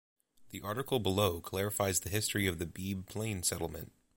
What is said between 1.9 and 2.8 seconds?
the history of the